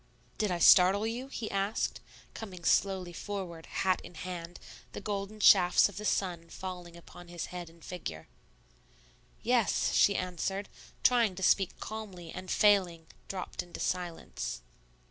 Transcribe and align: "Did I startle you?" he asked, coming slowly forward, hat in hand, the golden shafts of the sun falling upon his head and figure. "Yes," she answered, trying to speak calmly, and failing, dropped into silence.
"Did 0.39 0.49
I 0.49 0.57
startle 0.57 1.05
you?" 1.05 1.27
he 1.27 1.51
asked, 1.51 1.99
coming 2.33 2.63
slowly 2.63 3.13
forward, 3.13 3.67
hat 3.67 4.01
in 4.03 4.15
hand, 4.15 4.59
the 4.93 4.99
golden 4.99 5.39
shafts 5.39 5.89
of 5.89 5.97
the 5.97 6.05
sun 6.05 6.49
falling 6.49 6.95
upon 6.95 7.27
his 7.27 7.45
head 7.53 7.69
and 7.69 7.85
figure. 7.85 8.27
"Yes," 9.43 9.93
she 9.93 10.15
answered, 10.15 10.69
trying 11.03 11.35
to 11.35 11.43
speak 11.43 11.79
calmly, 11.79 12.31
and 12.31 12.49
failing, 12.49 13.05
dropped 13.27 13.61
into 13.61 13.79
silence. 13.79 14.63